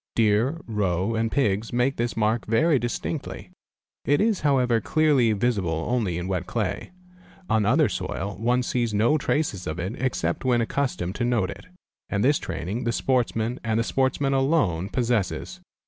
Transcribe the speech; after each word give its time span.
Deer, 0.15 0.59
roe, 0.65 1.13
and 1.13 1.31
pigs 1.31 1.71
make 1.71 1.97
this 1.97 2.17
mark 2.17 2.47
very 2.47 2.79
distinctly. 2.79 3.51
It 4.03 4.19
is 4.19 4.41
however 4.41 4.81
clearly 4.81 5.31
visible 5.33 5.85
only 5.87 6.17
in 6.17 6.27
wet 6.27 6.47
clay. 6.47 6.89
On 7.51 7.67
other 7.67 7.87
soil 7.87 8.35
one 8.39 8.63
sees 8.63 8.95
no 8.95 9.19
traces 9.19 9.67
ol 9.67 9.79
it 9.79 9.93
except 10.01 10.43
when 10.43 10.59
accustomed 10.59 11.13
to 11.17 11.23
note 11.23 11.51
it, 11.51 11.67
and 12.09 12.23
this 12.23 12.39
training 12.39 12.83
the 12.83 12.91
sportsman, 12.91 13.59
and 13.63 13.79
the 13.79 13.83
sportsman 13.83 14.33
alone, 14.33 14.89
possesses. 14.89 15.59